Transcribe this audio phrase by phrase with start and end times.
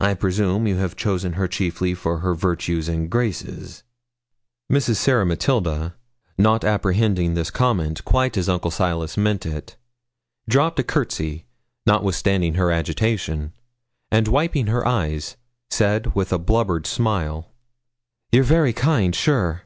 [0.00, 3.82] I presume you have chosen her chiefly for her virtues and her graces.'
[4.70, 4.96] Mrs.
[4.96, 5.96] Sarah Matilda,
[6.36, 9.76] not apprehending this compliment quite as Uncle Silas meant it,
[10.46, 11.46] dropped a courtesy,
[11.86, 13.54] notwithstanding her agitation,
[14.10, 15.38] and, wiping her eyes,
[15.70, 17.50] said, with a blubbered smile
[18.32, 19.62] 'You're very kind, sure.'